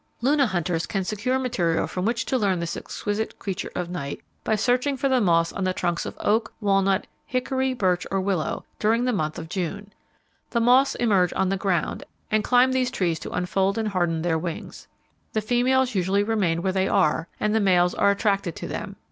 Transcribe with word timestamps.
Luna 0.21 0.47
hunters 0.47 0.87
can 0.87 1.03
secure 1.03 1.37
material 1.37 1.85
from 1.85 2.05
which 2.05 2.25
to 2.25 2.35
learn 2.39 2.59
this 2.59 2.75
exquisite 2.75 3.37
creature 3.37 3.69
of 3.75 3.87
night, 3.91 4.19
by 4.43 4.55
searching 4.55 4.97
for 4.97 5.07
the 5.07 5.21
moths 5.21 5.53
on 5.53 5.63
the 5.63 5.73
trunks 5.75 6.07
of 6.07 6.17
oak, 6.21 6.51
walnut, 6.59 7.05
hickory, 7.27 7.71
birch 7.75 8.07
or 8.09 8.19
willow, 8.19 8.65
during 8.79 9.05
the 9.05 9.13
month 9.13 9.37
of 9.37 9.47
June. 9.47 9.93
The 10.49 10.59
moths 10.59 10.95
emerge 10.95 11.33
on 11.35 11.49
the 11.49 11.55
ground, 11.55 12.03
and 12.31 12.43
climb 12.43 12.71
these 12.71 12.89
trees 12.89 13.19
to 13.19 13.31
unfold 13.31 13.77
and 13.77 13.89
harden 13.89 14.23
their 14.23 14.39
wings. 14.39 14.87
The 15.33 15.39
females 15.41 15.93
usually 15.93 16.23
remain 16.23 16.63
where 16.63 16.73
they 16.73 16.87
are, 16.87 17.27
and 17.39 17.53
the 17.53 17.59
males 17.59 17.93
are 17.93 18.09
attracted 18.09 18.55
to 18.55 18.67
them. 18.67 18.95